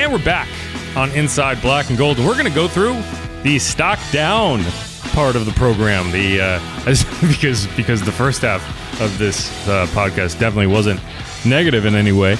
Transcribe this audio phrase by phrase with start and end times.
[0.00, 0.48] And we're back
[0.96, 2.18] on Inside Black and Gold.
[2.18, 3.02] We're going to go through
[3.42, 4.64] the stock down
[5.12, 6.10] part of the program.
[6.10, 6.84] The uh,
[7.28, 8.62] because because the first half
[8.98, 11.00] of this uh, podcast definitely wasn't
[11.44, 12.38] negative in any way.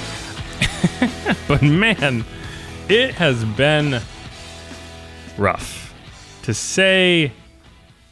[1.49, 2.25] but man,
[2.89, 4.01] it has been
[5.37, 5.95] rough
[6.45, 7.31] to say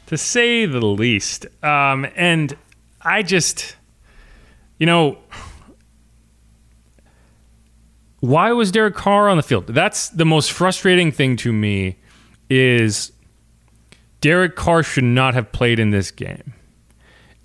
[0.08, 1.46] to say the least.
[1.64, 2.54] Um, and
[3.00, 3.76] I just,
[4.76, 5.16] you know,
[8.20, 9.66] why was Derek Carr on the field?
[9.68, 11.96] That's the most frustrating thing to me
[12.50, 13.12] is
[14.20, 16.54] Derek Carr should not have played in this game.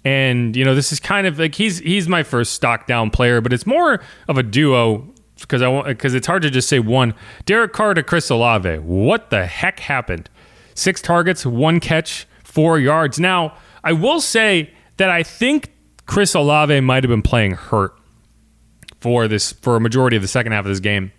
[0.05, 3.40] And you know, this is kind of like he's he's my first stock down player,
[3.40, 6.80] but it's more of a duo because I want because it's hard to just say
[6.80, 7.14] one.
[7.45, 8.80] Derek Carr to Chris Olave.
[8.80, 10.30] What the heck happened?
[10.76, 13.20] Six targets, one catch, four yards.
[13.20, 15.72] Now, I will say that I think
[16.05, 17.95] Chris Olave might have been playing hurt
[19.04, 21.12] for this for a majority of the second half of this game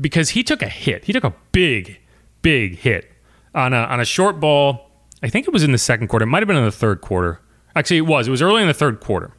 [0.00, 1.04] because he took a hit.
[1.04, 1.98] He took a big,
[2.42, 3.10] big hit
[3.54, 4.90] on a on a short ball.
[5.22, 6.24] I think it was in the second quarter.
[6.24, 7.40] It might have been in the third quarter.
[7.74, 8.28] Actually, it was.
[8.28, 9.32] It was early in the third quarter.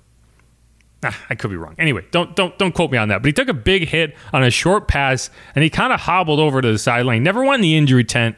[1.04, 1.76] Ah, I could be wrong.
[1.78, 3.22] Anyway, don't don't don't quote me on that.
[3.22, 6.40] But he took a big hit on a short pass, and he kind of hobbled
[6.40, 7.24] over to the sideline.
[7.24, 8.36] Never won the injury tent,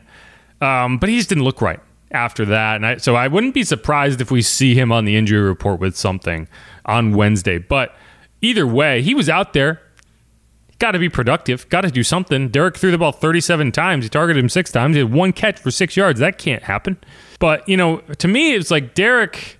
[0.61, 1.79] um, but he just didn't look right
[2.11, 2.75] after that.
[2.75, 5.79] And I, so I wouldn't be surprised if we see him on the injury report
[5.79, 6.47] with something
[6.85, 7.57] on Wednesday.
[7.59, 7.95] But
[8.41, 9.81] either way, he was out there
[10.79, 12.49] got to be productive, got to do something.
[12.49, 14.05] Derek threw the ball 37 times.
[14.05, 14.95] He targeted him six times.
[14.95, 16.19] He had one catch for six yards.
[16.19, 16.97] That can't happen.
[17.37, 19.59] But, you know, to me, it's like Derek.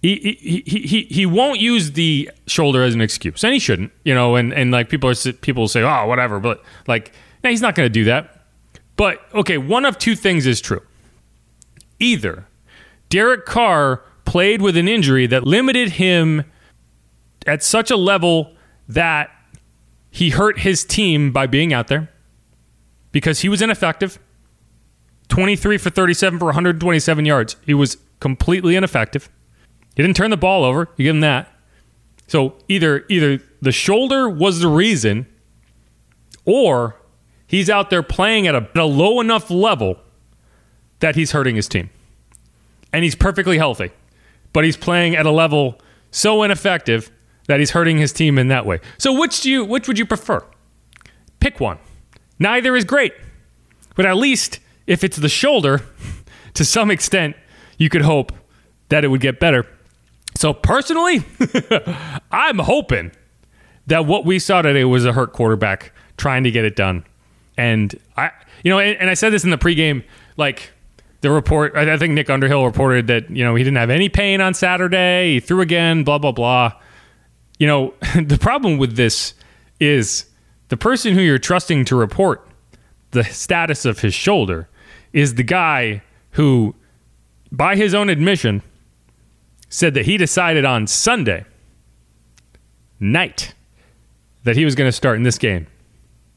[0.00, 3.92] He, he, he, he, he won't use the shoulder as an excuse, and he shouldn't,
[4.04, 4.34] you know.
[4.34, 7.12] And, and like people are people say, oh, whatever, but like,
[7.44, 8.44] no, he's not going to do that.
[8.96, 10.82] But okay, one of two things is true.
[12.00, 12.46] Either
[13.10, 16.44] Derek Carr played with an injury that limited him
[17.46, 18.52] at such a level
[18.88, 19.30] that
[20.10, 22.10] he hurt his team by being out there
[23.12, 24.18] because he was ineffective.
[25.28, 27.56] 23 for 37 for 127 yards.
[27.64, 29.30] He was completely ineffective.
[29.96, 30.88] He didn't turn the ball over.
[30.96, 31.48] You give him that.
[32.26, 35.26] So either either the shoulder was the reason
[36.44, 36.96] or
[37.46, 39.98] he's out there playing at a, at a low enough level
[41.00, 41.90] that he's hurting his team.
[42.92, 43.90] And he's perfectly healthy.
[44.52, 45.78] But he's playing at a level
[46.10, 47.10] so ineffective
[47.46, 48.80] that he's hurting his team in that way.
[48.98, 50.44] So which do you which would you prefer?
[51.40, 51.78] Pick one.
[52.38, 53.12] Neither is great.
[53.94, 55.82] But at least if it's the shoulder,
[56.54, 57.36] to some extent,
[57.78, 58.32] you could hope
[58.88, 59.66] that it would get better.
[60.36, 61.24] So personally,
[62.30, 63.12] I'm hoping
[63.86, 67.04] that what we saw today was a hurt quarterback trying to get it done.
[67.56, 68.30] And I
[68.62, 70.04] you know, and, and I said this in the pregame,
[70.36, 70.72] like
[71.20, 74.40] the report I think Nick Underhill reported that, you know, he didn't have any pain
[74.40, 75.34] on Saturday.
[75.34, 76.72] He threw again, blah, blah, blah
[77.58, 79.34] you know, the problem with this
[79.80, 80.26] is
[80.68, 82.46] the person who you're trusting to report
[83.10, 84.68] the status of his shoulder
[85.12, 86.02] is the guy
[86.32, 86.74] who,
[87.50, 88.62] by his own admission,
[89.68, 91.44] said that he decided on Sunday
[93.00, 93.54] night
[94.44, 95.66] that he was going to start in this game.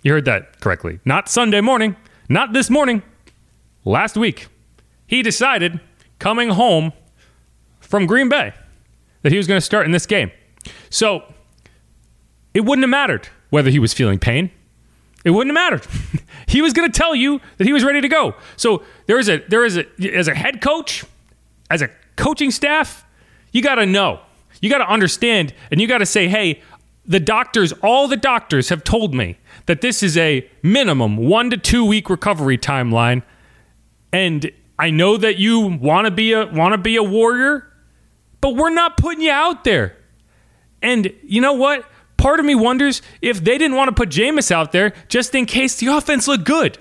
[0.03, 0.99] You heard that correctly.
[1.05, 1.95] Not Sunday morning,
[2.29, 3.01] not this morning,
[3.83, 4.47] last week.
[5.07, 5.79] He decided
[6.19, 6.93] coming home
[7.79, 8.53] from Green Bay
[9.21, 10.31] that he was going to start in this game.
[10.89, 11.23] So
[12.53, 14.51] it wouldn't have mattered whether he was feeling pain.
[15.23, 15.87] It wouldn't have mattered.
[16.47, 18.35] he was going to tell you that he was ready to go.
[18.57, 21.03] So there is a there is a as a head coach,
[21.69, 23.05] as a coaching staff,
[23.51, 24.19] you got to know.
[24.61, 26.61] You got to understand and you got to say, "Hey,
[27.05, 31.57] the doctors, all the doctors have told me that this is a minimum 1 to
[31.57, 33.23] 2 week recovery timeline
[34.11, 37.71] and I know that you want to be a want to be a warrior,
[38.41, 39.97] but we're not putting you out there.
[40.85, 41.89] And you know what?
[42.17, 45.47] Part of me wonders if they didn't want to put Jameis out there just in
[45.47, 46.77] case the offense looked good.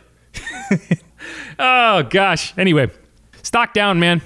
[1.58, 2.52] oh, gosh.
[2.58, 2.90] Anyway,
[3.42, 4.20] stock down, man.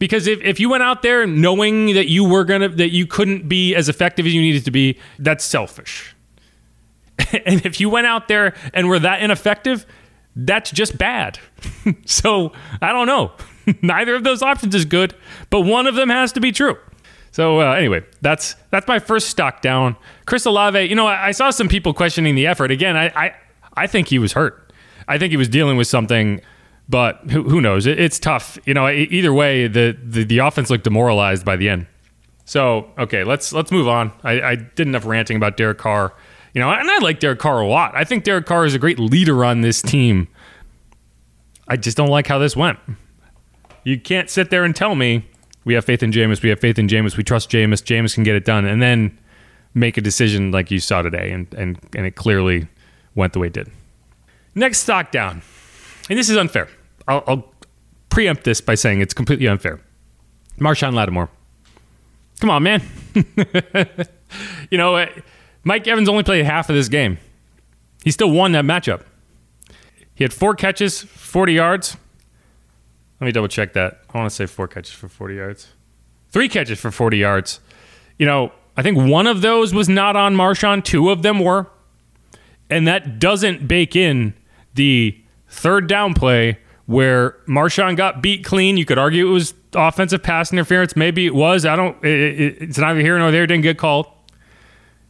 [0.00, 3.48] Because if, if you went out there knowing that you were gonna that you couldn't
[3.48, 6.14] be as effective as you needed to be, that's selfish.
[7.46, 9.86] and if you went out there and were that ineffective,
[10.34, 11.38] that's just bad.
[12.04, 12.52] so
[12.82, 13.32] I don't know.
[13.80, 15.14] Neither of those options is good,
[15.50, 16.76] but one of them has to be true.
[17.34, 19.96] So uh, anyway, that's that's my first stock down.
[20.24, 22.70] Chris Olave, you know, I, I saw some people questioning the effort.
[22.70, 23.34] Again, I, I,
[23.76, 24.72] I think he was hurt.
[25.08, 26.40] I think he was dealing with something,
[26.88, 27.86] but who, who knows?
[27.86, 28.56] It, it's tough.
[28.66, 31.88] You know, either way, the, the the offense looked demoralized by the end.
[32.44, 34.12] So okay, let's let's move on.
[34.22, 36.14] I, I did enough ranting about Derek Carr.
[36.52, 37.96] You know, and I like Derek Carr a lot.
[37.96, 40.28] I think Derek Carr is a great leader on this team.
[41.66, 42.78] I just don't like how this went.
[43.82, 45.26] You can't sit there and tell me
[45.64, 46.42] we have faith in Jameis.
[46.42, 47.16] We have faith in Jameis.
[47.16, 47.82] We trust Jameis.
[47.82, 48.64] Jameis can get it done.
[48.64, 49.18] And then
[49.74, 52.68] make a decision like you saw today, and and and it clearly
[53.14, 53.70] went the way it did.
[54.54, 55.42] Next stock down,
[56.08, 56.68] and this is unfair.
[57.06, 57.52] I'll, I'll
[58.08, 59.80] preempt this by saying it's completely unfair.
[60.58, 61.28] Marshon Lattimore.
[62.40, 62.82] Come on, man.
[64.70, 65.06] you know,
[65.64, 67.18] Mike Evans only played half of this game.
[68.04, 69.02] He still won that matchup.
[70.14, 71.96] He had four catches, 40 yards.
[73.24, 74.02] Let me double check that.
[74.12, 75.68] I want to say four catches for 40 yards.
[76.28, 77.58] Three catches for 40 yards.
[78.18, 81.66] You know, I think one of those was not on Marshon, two of them were.
[82.68, 84.34] And that doesn't bake in
[84.74, 85.18] the
[85.48, 88.76] third down play where Marshon got beat clean.
[88.76, 90.94] You could argue it was offensive pass interference.
[90.94, 91.64] Maybe it was.
[91.64, 92.04] I don't.
[92.04, 93.46] It, it's neither here nor there.
[93.46, 94.06] Didn't get called.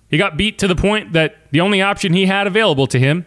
[0.09, 3.27] He got beat to the point that the only option he had available to him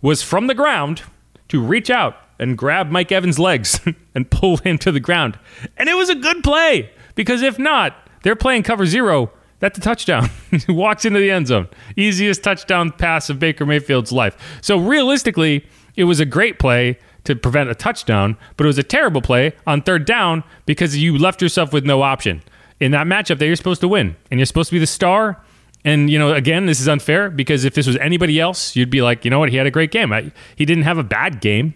[0.00, 1.02] was from the ground
[1.48, 3.80] to reach out and grab Mike Evans' legs
[4.14, 5.38] and pull him to the ground.
[5.78, 9.32] And it was a good play because if not, they're playing cover zero.
[9.60, 10.28] That's a touchdown.
[10.50, 11.68] he walks into the end zone.
[11.96, 14.36] Easiest touchdown pass of Baker Mayfield's life.
[14.60, 18.82] So realistically, it was a great play to prevent a touchdown, but it was a
[18.82, 22.42] terrible play on third down because you left yourself with no option.
[22.78, 25.42] In that matchup that you're supposed to win, and you're supposed to be the star.
[25.82, 29.00] And, you know, again, this is unfair because if this was anybody else, you'd be
[29.00, 30.12] like, you know what, he had a great game.
[30.12, 31.72] I, he didn't have a bad game,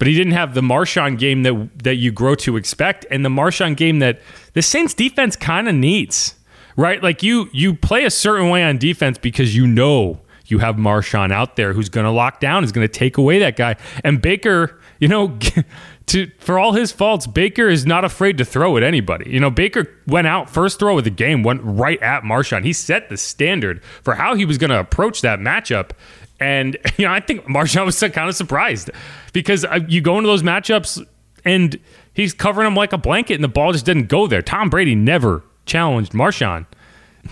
[0.00, 3.28] but he didn't have the Marshon game that that you grow to expect and the
[3.28, 4.20] Marshon game that
[4.54, 6.34] the Saints defense kind of needs.
[6.74, 7.02] Right?
[7.02, 11.30] Like you you play a certain way on defense because you know you have Marshon
[11.30, 13.76] out there who's going to lock down, is going to take away that guy.
[14.02, 15.38] And Baker, you know,
[16.06, 19.30] to for all his faults, Baker is not afraid to throw at anybody.
[19.30, 22.64] You know, Baker went out first throw of the game, went right at Marshon.
[22.64, 25.90] He set the standard for how he was going to approach that matchup.
[26.40, 28.90] And you know, I think Marshon was kind of surprised
[29.32, 31.06] because uh, you go into those matchups
[31.44, 31.78] and
[32.14, 34.42] he's covering him like a blanket, and the ball just didn't go there.
[34.42, 36.66] Tom Brady never challenged Marshon,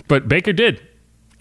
[0.07, 0.81] but Baker did.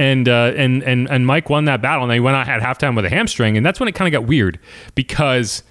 [0.00, 2.94] And uh, and and and Mike won that battle, and they went out at halftime
[2.94, 4.60] with a hamstring, and that's when it kind of got weird
[4.94, 5.64] because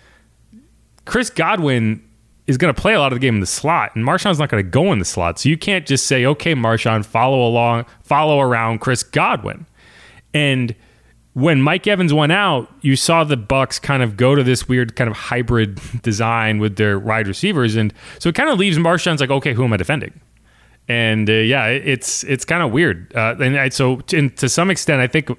[1.06, 2.04] Chris Godwin
[2.46, 4.50] is going to play a lot of the game in the slot, and Marshon's not
[4.50, 7.86] going to go in the slot, so you can't just say, "Okay, Marshon, follow along,
[8.04, 9.66] follow around Chris Godwin,"
[10.34, 10.76] and
[11.38, 14.96] when Mike Evans went out, you saw the Bucks kind of go to this weird
[14.96, 19.22] kind of hybrid design with their wide receivers, and so it kind of leaves Marshon's
[19.22, 20.20] like, okay, who am I defending?
[20.88, 23.14] and uh, yeah, it's it's kind of weird.
[23.16, 25.30] Uh, and I, so, to, to some extent, I think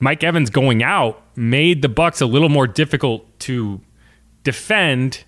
[0.00, 3.80] Mike Evans going out made the Bucks a little more difficult to
[4.42, 5.24] defend,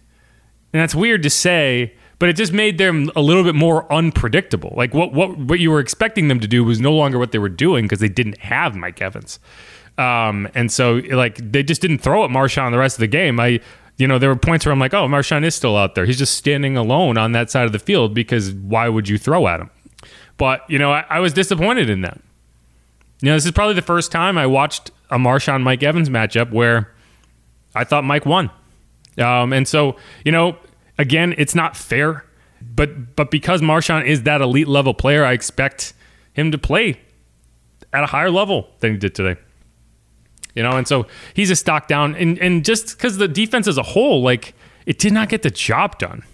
[0.73, 4.73] and that's weird to say, but it just made them a little bit more unpredictable.
[4.75, 7.39] Like what what what you were expecting them to do was no longer what they
[7.39, 9.39] were doing because they didn't have Mike Evans.
[9.99, 13.41] Um, and so like they just didn't throw at Marshon the rest of the game.
[13.41, 13.61] I
[13.99, 16.07] you know, there were points where I'm like, oh, Marshon is still out there.
[16.07, 19.49] He's just standing alone on that side of the field because why would you throw
[19.49, 19.71] at him?
[20.37, 22.21] But, you know, I, I was disappointed in that.
[23.21, 26.53] You know, this is probably the first time I watched a Marshon Mike Evans matchup
[26.53, 26.95] where
[27.75, 28.53] I thought Mike won.
[29.19, 30.57] Um, and so, you know,
[30.97, 32.25] again, it's not fair,
[32.63, 35.93] but but because Marshon is that elite level player, I expect
[36.35, 37.01] him to play
[37.93, 39.41] at a higher level than he did today
[40.59, 42.17] you know, and so he's a stock down.
[42.17, 44.55] And and just because the defense as a whole, like
[44.87, 46.25] it did not get the job done,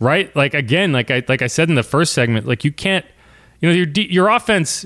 [0.00, 0.34] right?
[0.34, 3.06] Like again, like I like I said in the first segment, like you can't,
[3.60, 4.84] you know, your your offense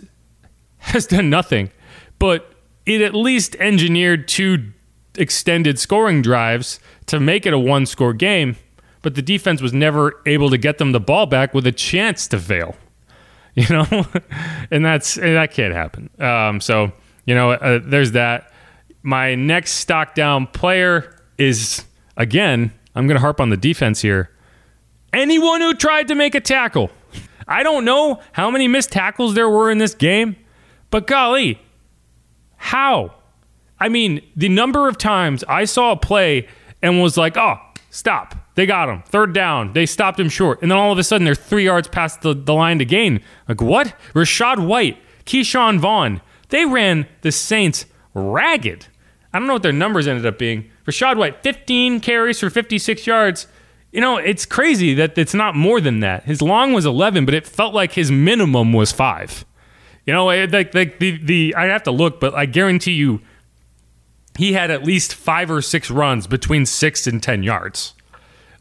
[0.77, 1.71] has done nothing,
[2.19, 2.53] but
[2.85, 4.73] it at least engineered two
[5.17, 8.57] extended scoring drives to make it a one score game.
[9.01, 12.29] But the defense was never able to get them the ball back with a chance
[12.29, 12.77] to fail,
[13.55, 14.05] you know,
[14.71, 16.11] and that's that can't happen.
[16.19, 16.93] Um, so
[17.25, 18.53] you know, uh, there's that.
[19.07, 21.85] My next stock down player is,
[22.17, 24.33] again, I'm going to harp on the defense here.
[25.13, 26.91] Anyone who tried to make a tackle.
[27.47, 30.35] I don't know how many missed tackles there were in this game,
[30.91, 31.63] but golly,
[32.57, 33.15] how?
[33.79, 36.49] I mean, the number of times I saw a play
[36.83, 37.61] and was like, oh,
[37.91, 38.35] stop.
[38.57, 39.05] They got him.
[39.07, 39.73] Third down.
[39.73, 40.63] They stopped him short.
[40.63, 43.21] And then all of a sudden, they're three yards past the, the line to gain.
[43.49, 43.95] Like, what?
[44.15, 48.89] Rachaad White, Ke'Shawn Vaughn, they ran the Saints ragged.
[49.37, 50.71] I don't know what their numbers ended up being.
[50.87, 53.47] Rachaad White, 15 carries for 56 yards.
[53.93, 56.25] You know, it's crazy that it's not more than that.
[56.25, 59.45] His long was 11, but it felt like his minimum was five.
[60.07, 63.21] You know, like like the the I have to look, but I guarantee you,
[64.39, 67.93] he had at least five or six runs between six and ten yards.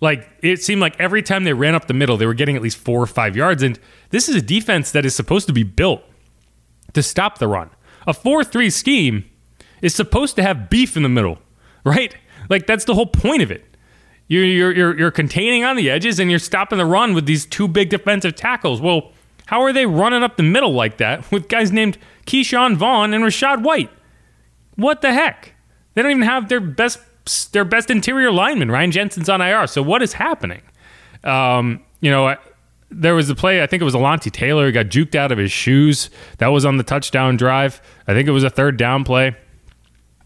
[0.02, 2.62] Like it seemed like every time they ran up the middle, they were getting at
[2.62, 3.64] least four or five yards.
[3.64, 3.80] And
[4.10, 6.04] this is a defense that is supposed to be built
[6.92, 7.70] to stop the run.
[8.06, 9.24] A four-three scheme
[9.86, 11.38] is supposed to have beef in the middle,
[11.84, 12.16] right?
[12.50, 13.64] Like that's the whole point of it.
[14.28, 17.46] You're, you're, you're, you're containing on the edges and you're stopping the run with these
[17.46, 18.82] two big defensive tackles.
[18.82, 19.12] Well,
[19.46, 23.24] How are they running up the middle like that with guys named Ke'Shawn Vaughn and
[23.24, 23.92] Rachaad White?
[24.76, 25.54] What the heck?
[25.94, 27.00] They don't even have their best
[27.54, 28.70] their best interior lineman.
[28.70, 29.68] Ryan Jensen's on IR.
[29.68, 30.62] So what is happening?
[31.24, 32.36] Um, you know,
[32.92, 33.64] there was a play.
[33.64, 34.66] I think it was Alontae Taylor.
[34.68, 36.10] He got juked out of his shoes.
[36.38, 37.82] That was on the touchdown drive.
[38.08, 39.36] I think it was a third down play.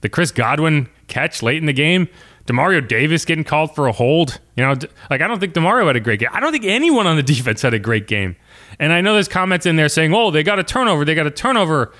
[0.02, 2.08] The Chris Godwin catch late in the game.
[2.46, 4.40] Demario Davis getting called for a hold.
[4.56, 4.76] You know,
[5.10, 6.30] like I don't think Demario had a great game.
[6.32, 8.36] I don't think anyone on the defense had a great game.
[8.80, 11.06] And I know there's comments in there saying, "Oh, they got a turnover.
[11.06, 11.94] They got a turnover."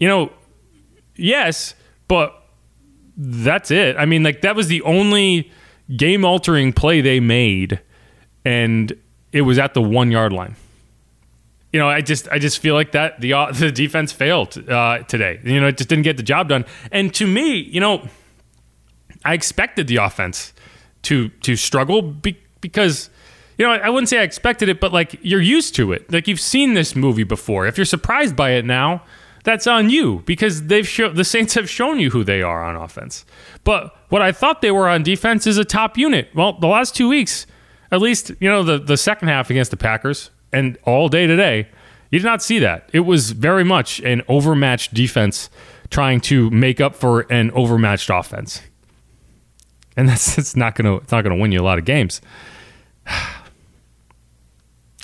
[0.00, 0.32] You know,
[1.14, 1.74] yes,
[2.08, 2.34] but
[3.16, 3.96] that's it.
[3.96, 5.50] I mean, like that was the only
[5.96, 7.80] game-altering play they made,
[8.44, 8.92] and
[9.32, 10.56] it was at the one yard line.
[11.72, 15.40] You know, I just I just feel like that the the defense failed uh, today.
[15.44, 16.64] You know, it just didn't get the job done.
[16.90, 18.08] And to me, you know,
[19.24, 20.52] I expected the offense
[21.02, 23.10] to to struggle be, because
[23.58, 26.10] you know I wouldn't say I expected it, but like you're used to it.
[26.12, 27.66] Like you've seen this movie before.
[27.66, 29.02] If you're surprised by it now,
[29.44, 32.76] that's on you because they've show, the Saints have shown you who they are on
[32.76, 33.24] offense.
[33.64, 36.28] But what I thought they were on defense is a top unit.
[36.34, 37.46] Well, the last two weeks,
[37.90, 41.68] at least you know the the second half against the Packers and all day today,
[42.10, 42.88] you did not see that.
[42.92, 45.50] It was very much an overmatched defense
[45.90, 48.62] trying to make up for an overmatched offense,
[49.96, 52.20] and that's it's not gonna it's not gonna win you a lot of games.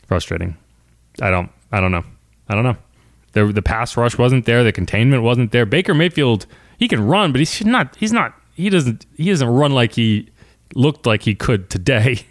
[0.07, 0.57] Frustrating.
[1.21, 2.05] I don't I don't know.
[2.49, 2.77] I don't know.
[3.33, 4.63] The the pass rush wasn't there.
[4.63, 5.67] The containment wasn't there.
[5.67, 6.47] Baker Mayfield
[6.79, 7.95] he can run, but he's not.
[7.97, 8.35] He's not.
[8.55, 9.07] He doesn't.
[9.17, 10.29] He doesn't run like he
[10.75, 12.21] looked like he could today.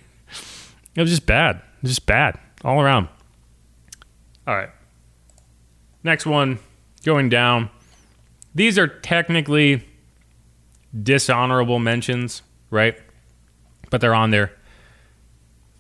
[0.94, 1.62] It was just bad.
[1.86, 3.08] Just bad all around.
[4.48, 4.70] All right.
[6.04, 6.60] Next one
[7.04, 7.70] going down.
[8.54, 9.84] These are technically
[11.04, 12.98] dishonorable mentions, right?
[13.90, 14.52] But they're on there.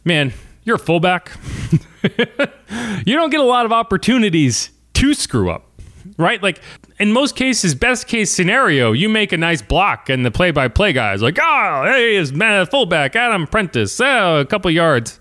[0.04, 0.34] Man,
[0.64, 1.32] you're a fullback.
[2.04, 5.70] you don't get a lot of opportunities to screw up,
[6.18, 6.42] right?
[6.42, 6.62] Like
[7.00, 10.68] in most cases, best case scenario, you make a nice block, and the play by
[10.68, 12.32] play guy is like, oh, hey, is
[12.70, 15.20] fullback Adam Prentice, oh, a couple yards.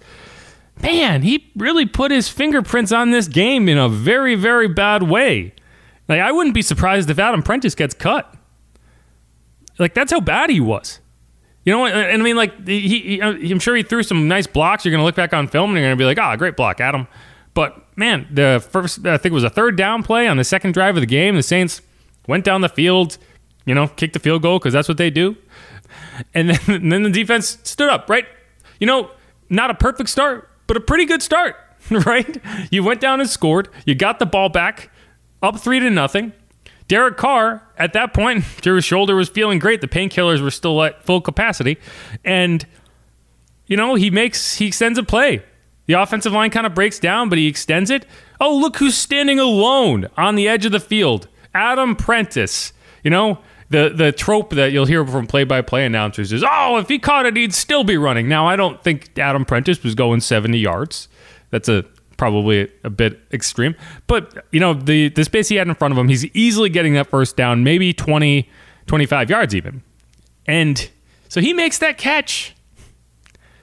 [0.83, 5.55] Man, he really put his fingerprints on this game in a very, very bad way.
[6.09, 8.35] Like, I wouldn't be surprised if Adam Prentice gets cut.
[9.79, 11.01] Like, that's how bad he was.
[11.65, 14.85] You know, and I mean, like, he, he I'm sure he threw some nice blocks.
[14.85, 16.37] You're going to look back on film and you're going to be like, ah, oh,
[16.37, 17.07] great block, Adam.
[17.53, 20.73] But man, the first, I think it was a third down play on the second
[20.73, 21.37] drive of the game.
[21.37, 21.83] The Saints
[22.27, 23.19] went down the field,
[23.67, 25.37] you know, kicked the field goal because that's what they do.
[26.35, 28.27] And then, and then the defense stood up, right?
[28.79, 29.11] You know,
[29.51, 31.57] not a perfect start, but a pretty good start,
[31.91, 32.41] right?
[32.71, 33.69] You went down and scored.
[33.85, 34.93] You got the ball back,
[35.43, 36.33] up three to nothing.
[36.87, 39.81] Derek Carr, at that point, Drew's shoulder was feeling great.
[39.81, 41.77] The painkillers were still at full capacity.
[42.25, 42.65] And,
[43.67, 45.43] you know, he makes, he extends a play
[45.87, 48.07] the offensive line kind of breaks down, but he extends it.
[48.41, 51.27] Oh, look who's standing alone on the edge of the field.
[51.53, 52.73] Adam Prentice.
[53.03, 56.99] You know, the the trope that you'll hear from play-by-play announcers is, "Oh, if he
[56.99, 60.59] caught it, he'd still be running." Now, I don't think Adam Prentice was going 70
[60.59, 61.09] yards.
[61.51, 61.85] That's a
[62.17, 63.75] probably a bit extreme.
[64.07, 66.95] But, you know, the the space he had in front of him, he's easily getting
[66.95, 68.49] that first down, maybe 20
[68.87, 69.83] 25 yards even.
[70.47, 70.91] And
[71.29, 72.55] so he makes that catch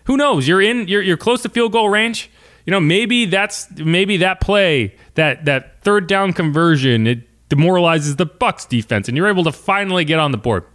[0.08, 0.48] who knows?
[0.48, 0.88] You're in.
[0.88, 2.32] You're you're close to field goal range.
[2.66, 7.20] You know, maybe that's maybe that play that that third down conversion it
[7.50, 10.66] demoralizes the Bucks defense, and you're able to finally get on the board.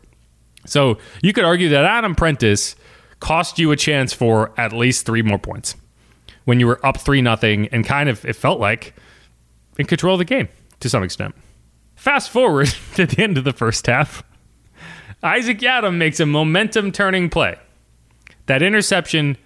[0.66, 2.76] So you could argue that Adam Prentice
[3.20, 5.76] cost you a chance for at least three more points
[6.44, 8.94] when you were up three nothing and kind of it felt like
[9.78, 10.48] in control of the game
[10.80, 11.34] to some extent.
[11.94, 14.24] Fast forward to the end of the first half.
[15.22, 17.56] Isaac Yiadom makes a momentum turning play.
[18.46, 19.36] That interception,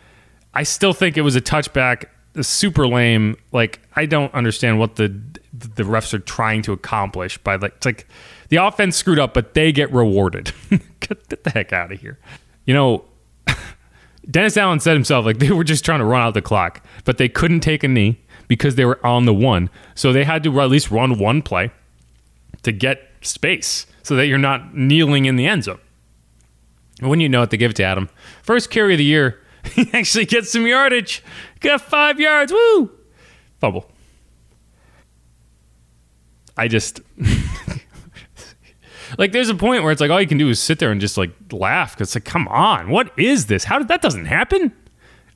[0.54, 2.06] I still think it was a touchback.
[2.40, 3.36] Super lame.
[3.52, 5.08] Like I don't understand what the
[5.52, 8.06] the refs are trying to accomplish by like it's like
[8.48, 10.52] the offense screwed up, but they get rewarded.
[11.00, 12.18] get, get the heck out of here.
[12.64, 13.04] You know,
[14.30, 17.18] Dennis Allen said himself like they were just trying to run out the clock, but
[17.18, 19.70] they couldn't take a knee because they were on the one.
[19.94, 21.70] So they had to at least run one play
[22.62, 25.80] to get space so that you're not kneeling in the end zone.
[27.00, 28.08] When you know it, they give it to Adam.
[28.42, 29.40] First carry of the year.
[29.74, 31.24] He actually gets some yardage.
[31.66, 32.52] Got five yards.
[32.52, 32.90] Woo!
[33.60, 33.90] Fumble.
[36.56, 37.00] I just.
[39.18, 41.00] like, there's a point where it's like all you can do is sit there and
[41.00, 41.96] just like laugh.
[41.96, 43.64] Cause it's like, come on, what is this?
[43.64, 44.72] How did that doesn't happen?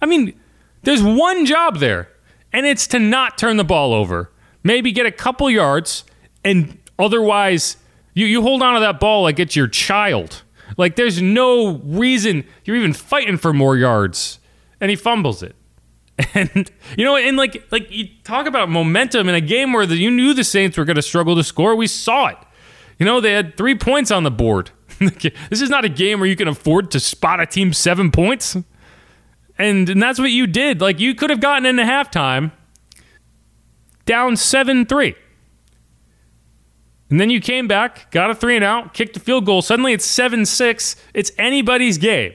[0.01, 0.39] I mean,
[0.83, 2.09] there's one job there,
[2.53, 4.31] and it's to not turn the ball over.
[4.63, 6.05] Maybe get a couple yards,
[6.45, 7.77] and otherwise,
[8.15, 10.43] you, you hold on to that ball like it's your child
[10.77, 14.39] like there's no reason you're even fighting for more yards.
[14.81, 15.55] And he fumbles it.
[16.35, 19.97] And you know, and like like you talk about momentum in a game where the,
[19.97, 21.75] you knew the Saints were going to struggle to score.
[21.75, 22.37] We saw it.
[22.99, 24.71] You know, they had three points on the board.
[24.99, 28.55] this is not a game where you can afford to spot a team seven points.
[29.57, 30.81] And, and that's what you did.
[30.81, 32.53] Like you could have gotten into halftime
[34.05, 35.15] down seven three.
[37.11, 39.63] And then you came back, got a three and out, kicked a field goal.
[39.63, 40.97] Suddenly it's 7 6.
[41.13, 42.35] It's anybody's game.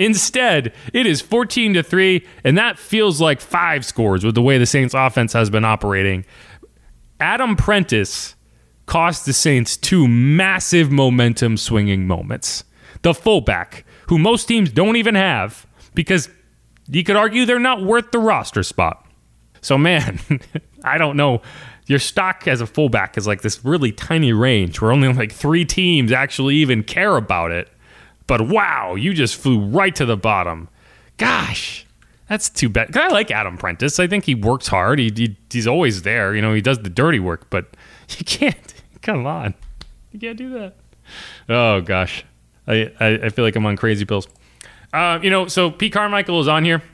[0.00, 4.56] Instead, it is 14 to 3, and that feels like five scores with the way
[4.56, 6.24] the Saints offense has been operating.
[7.20, 8.34] Adam Prentice
[8.86, 12.64] cost the Saints two massive momentum swinging moments.
[13.02, 16.30] The fullback, who most teams don't even have, because
[16.88, 19.06] you could argue they're not worth the roster spot.
[19.60, 20.18] So, man,
[20.82, 21.42] I don't know
[21.90, 25.64] your stock as a fullback is like this really tiny range where only like three
[25.64, 27.68] teams actually even care about it.
[28.30, 30.68] But wow, you just flew right to the bottom.
[31.16, 31.84] Gosh,
[32.28, 32.96] that's too bad.
[32.96, 33.98] I like Adam Prentice.
[33.98, 35.00] I think he works hard.
[35.00, 36.32] He, he, he's always there.
[36.36, 37.50] You know, he does the dirty work.
[37.50, 37.76] But
[38.10, 38.74] you can't.
[39.02, 39.54] Come on,
[40.12, 40.76] you can't do that.
[41.48, 42.24] Oh gosh,
[42.68, 44.28] I I, I feel like I'm on crazy pills.
[44.92, 46.84] Uh, you know, so Pete Carmichael is on here.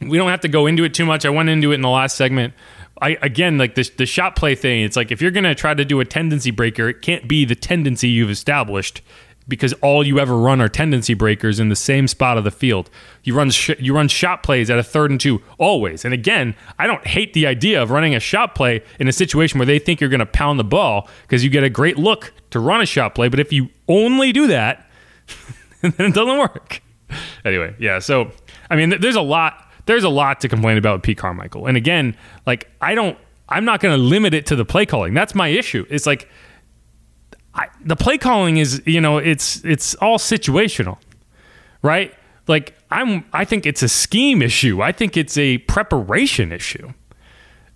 [0.00, 1.24] We don't have to go into it too much.
[1.24, 2.54] I went into it in the last segment.
[3.00, 4.82] I again like this the shot play thing.
[4.82, 7.54] It's like if you're gonna try to do a tendency breaker, it can't be the
[7.54, 9.00] tendency you've established
[9.48, 12.90] because all you ever run are tendency breakers in the same spot of the field.
[13.22, 16.04] You run sh- you run shot plays at a third and two always.
[16.04, 19.58] And again, I don't hate the idea of running a shot play in a situation
[19.58, 22.32] where they think you're going to pound the ball because you get a great look
[22.50, 23.28] to run a shot play.
[23.28, 24.88] But if you only do that,
[25.80, 26.82] then it doesn't work.
[27.44, 27.98] Anyway, yeah.
[28.00, 28.32] So
[28.70, 31.66] I mean, there's a lot there's a lot to complain about with Pete Carmichael.
[31.66, 33.16] And again, like I don't,
[33.48, 35.14] I'm not going to limit it to the play calling.
[35.14, 35.86] That's my issue.
[35.88, 36.28] It's like
[37.56, 40.98] I, the play calling is, you know, it's it's all situational,
[41.82, 42.14] right?
[42.46, 44.82] Like I'm, I think it's a scheme issue.
[44.82, 46.92] I think it's a preparation issue.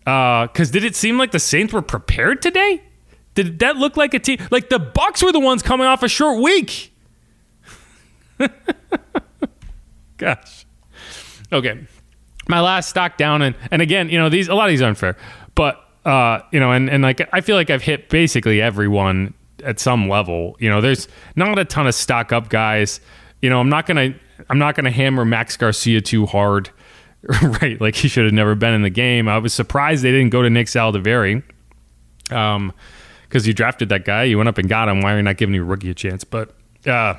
[0.00, 2.82] Because uh, did it seem like the Saints were prepared today?
[3.34, 4.38] Did that look like a team?
[4.50, 6.94] Like the Bucks were the ones coming off a short week.
[10.16, 10.66] Gosh.
[11.52, 11.86] Okay
[12.50, 14.88] my last stock down and and again you know these a lot of these are
[14.88, 15.16] unfair
[15.54, 19.80] but uh you know and and like i feel like i've hit basically everyone at
[19.80, 20.56] some level.
[20.58, 23.00] You know there's not a ton of stock up guys.
[23.42, 24.14] You know i'm not gonna
[24.50, 26.70] i'm not gonna hammer max garcia too hard
[27.42, 27.78] right?
[27.80, 29.28] Like he should have never been in the game.
[29.28, 31.42] I was surprised they didn't go to nick saldiveri
[32.30, 32.72] um
[33.28, 34.24] because you drafted that guy.
[34.24, 35.02] You went up and got him.
[35.02, 36.24] Why are you not giving your rookie a chance?
[36.24, 36.54] But
[36.86, 37.14] uh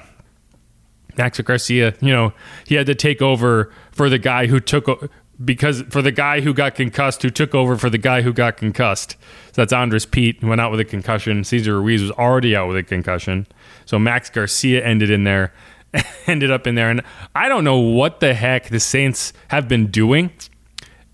[1.18, 2.34] Max Garcia, you know,
[2.66, 5.12] he had to take over for the guy who took
[5.44, 8.58] because for the guy who got concussed, who took over for the guy who got
[8.58, 9.12] concussed.
[9.48, 11.44] So that's Andrus Peat, who went out with a concussion.
[11.44, 13.48] Cesar Ruiz was already out with a concussion.
[13.86, 15.54] So Max Garcia ended in there,
[16.28, 16.90] ended up in there.
[16.90, 17.02] And
[17.36, 20.32] I don't know what the heck the Saints have been doing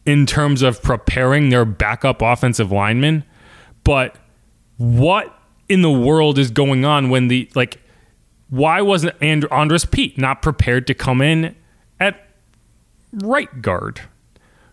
[0.06, 3.26] in terms of preparing their backup offensive linemen,
[3.84, 4.16] but
[4.78, 5.38] what
[5.68, 7.82] in the world is going on when the like
[8.50, 11.56] why wasn't and- Andrus Peat not prepared to come in
[12.00, 12.26] at
[13.12, 14.02] right guard?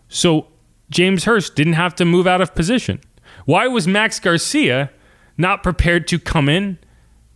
[0.09, 0.47] So
[0.89, 3.01] James Hurst didn't have to move out of position.
[3.45, 4.91] Why was Max Garcia
[5.37, 6.77] not prepared to come in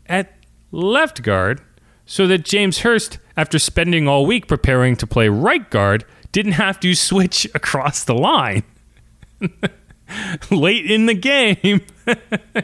[0.07, 0.33] at
[0.71, 1.61] left guard
[2.05, 6.79] so that James Hurst, after spending all week preparing to play right guard, didn't have
[6.79, 8.63] to switch across the line?
[10.49, 11.81] late in the game.
[12.07, 12.63] I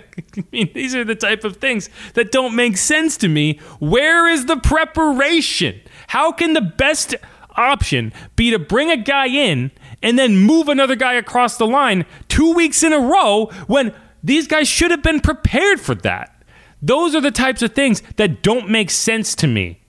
[0.52, 3.60] mean, these are the type of things that don't make sense to me.
[3.80, 5.80] Where is the preparation?
[6.08, 7.15] How can the best
[7.56, 9.72] option be to bring a guy in
[10.06, 13.91] and then move another guy across the line two weeks in a row when
[14.24, 16.44] these guys should have been prepared for that?
[16.80, 19.82] Those are the types of things that don't make sense to me.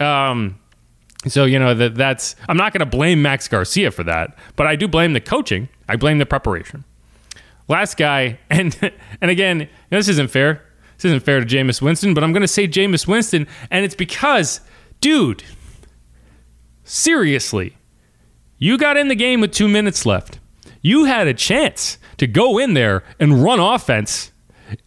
[0.00, 0.58] Um,
[1.28, 4.66] so you know that that's I'm not going to blame Max Garcia for that, but
[4.66, 5.68] I do blame the coaching.
[5.88, 6.82] I blame the preparation.
[7.68, 8.76] Last guy, and
[9.20, 10.64] and again, this isn't fair.
[10.96, 13.94] This isn't fair to Jameis Winston, but I'm going to say Jameis Winston, and it's
[13.94, 14.60] because,
[15.00, 15.44] dude,
[16.82, 17.77] seriously,
[18.58, 20.38] you got in the game with two minutes left.
[20.82, 24.32] You had a chance to go in there and run offense,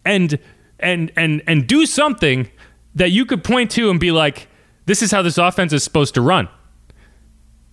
[0.05, 0.39] and
[0.79, 2.49] and and and do something
[2.95, 4.47] that you could point to and be like,
[4.85, 6.49] this is how this offense is supposed to run.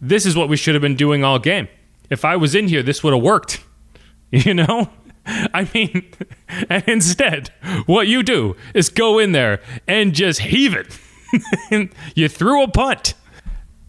[0.00, 1.68] This is what we should have been doing all game.
[2.10, 3.64] If I was in here, this would have worked.
[4.30, 4.90] You know?
[5.24, 6.10] I mean,
[6.68, 7.48] and instead,
[7.86, 11.90] what you do is go in there and just heave it.
[12.14, 13.14] you threw a punt.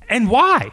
[0.07, 0.71] And why?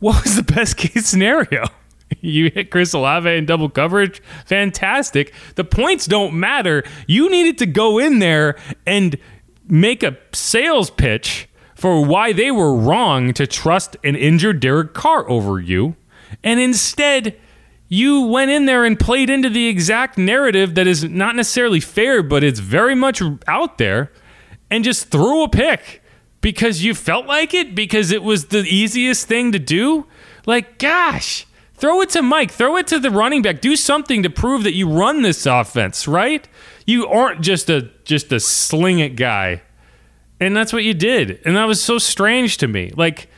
[0.00, 1.66] What was the best case scenario?
[2.22, 4.20] You hit Chris Olave in double coverage.
[4.44, 5.32] Fantastic.
[5.54, 6.82] The points don't matter.
[7.06, 9.16] You needed to go in there and
[9.68, 15.30] make a sales pitch for why they were wrong to trust an injured Derek Carr
[15.30, 15.94] over you.
[16.42, 17.38] And instead,
[17.88, 22.24] you went in there and played into the exact narrative that is not necessarily fair,
[22.24, 24.10] but it's very much out there
[24.68, 26.02] and just threw a pick
[26.40, 30.06] because you felt like it, because it was the easiest thing to do.
[30.46, 34.30] Like, gosh, throw it to Mike, throw it to the running back, do something to
[34.30, 36.46] prove that you run this offense, right?
[36.86, 39.62] You aren't just a just a sling it guy.
[40.40, 41.40] And that's what you did.
[41.44, 42.92] And that was so strange to me.
[42.96, 43.28] Like,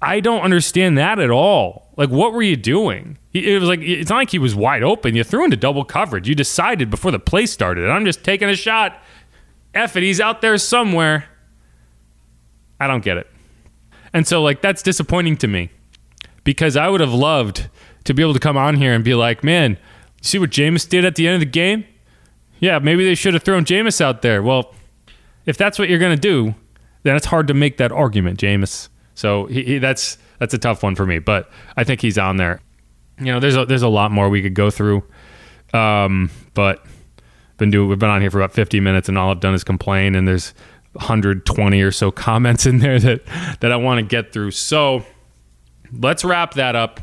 [0.00, 1.92] I don't understand that at all.
[1.96, 3.18] Like, what were you doing?
[3.34, 5.14] It was like it's not like he was wide open.
[5.14, 6.28] You threw into double coverage.
[6.28, 7.88] You decided before the play started.
[7.88, 9.02] I'm just taking a shot.
[9.74, 11.26] F it, he's out there somewhere.
[12.80, 13.26] I don't get it.
[14.12, 15.70] And so, like, that's disappointing to me
[16.44, 17.68] because I would have loved
[18.04, 19.78] to be able to come on here and be like, man,
[20.22, 21.84] see what Jameis did at the end of the game?
[22.60, 24.42] Yeah, maybe they should have thrown Jameis out there.
[24.42, 24.74] Well,
[25.46, 26.54] if that's what you're going to do,
[27.02, 28.88] then it's hard to make that argument, Jameis.
[29.14, 32.36] So he, he, that's that's a tough one for me, but I think he's on
[32.36, 32.60] there.
[33.18, 35.02] You know, there's a, there's a lot more we could go through,
[35.72, 36.84] um, but
[37.56, 39.64] been doing we've been on here for about 50 minutes, and all I've done is
[39.64, 40.14] complain.
[40.14, 40.54] And there's
[40.98, 43.22] 120 or so comments in there that
[43.60, 44.50] that I want to get through.
[44.52, 45.04] So
[45.92, 47.00] let's wrap that up.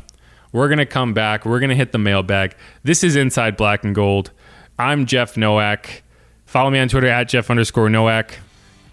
[0.52, 1.44] We're gonna come back.
[1.44, 2.54] We're gonna hit the mailbag.
[2.82, 4.30] This is Inside Black and Gold.
[4.78, 6.02] I'm Jeff Nowak.
[6.44, 8.38] Follow me on Twitter at Jeff underscore Nowak.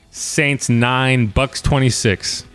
[0.10, 2.46] Saints nine, Bucks 26.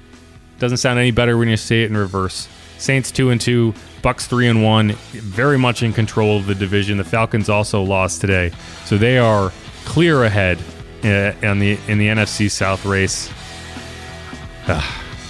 [0.59, 2.49] Doesn't sound any better when you say it in reverse.
[2.79, 6.97] Saints two and two, Bucks three and one, very much in control of the division.
[6.97, 8.53] The Falcons also lost today,
[8.85, 9.53] so they are
[9.85, 10.59] clear ahead
[11.03, 13.31] in uh, the in the NFC South race.
[14.67, 14.83] Uh,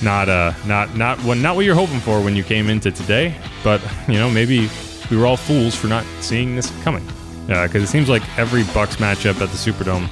[0.02, 3.34] not uh, not not what not what you're hoping for when you came into today,
[3.62, 4.68] but you know maybe
[5.10, 7.06] we were all fools for not seeing this coming.
[7.46, 10.06] Because uh, it seems like every Bucks matchup at the Superdome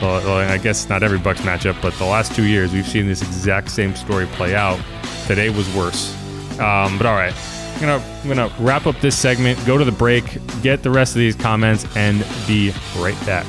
[0.00, 3.22] well, I guess not every Bucks matchup, but the last two years we've seen this
[3.22, 4.80] exact same story play out.
[5.26, 6.14] Today was worse.
[6.60, 7.34] Um, but all right,
[7.74, 11.14] I'm gonna I'm gonna wrap up this segment, go to the break, get the rest
[11.14, 13.46] of these comments, and be right back.